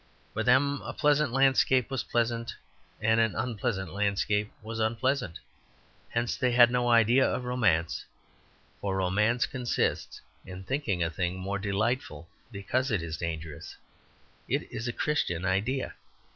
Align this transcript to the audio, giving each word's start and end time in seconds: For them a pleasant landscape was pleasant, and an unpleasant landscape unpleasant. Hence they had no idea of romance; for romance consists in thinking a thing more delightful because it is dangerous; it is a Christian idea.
For 0.33 0.41
them 0.41 0.81
a 0.83 0.93
pleasant 0.93 1.31
landscape 1.31 1.91
was 1.91 2.01
pleasant, 2.03 2.55
and 3.01 3.19
an 3.19 3.35
unpleasant 3.35 3.93
landscape 3.93 4.51
unpleasant. 4.65 5.37
Hence 6.09 6.35
they 6.35 6.53
had 6.53 6.71
no 6.71 6.89
idea 6.89 7.23
of 7.23 7.43
romance; 7.43 8.03
for 8.79 8.95
romance 8.97 9.45
consists 9.45 10.19
in 10.43 10.63
thinking 10.63 11.03
a 11.03 11.11
thing 11.11 11.37
more 11.37 11.59
delightful 11.59 12.27
because 12.51 12.89
it 12.89 13.03
is 13.03 13.15
dangerous; 13.15 13.77
it 14.49 14.63
is 14.71 14.87
a 14.87 14.91
Christian 14.91 15.45
idea. 15.45 15.93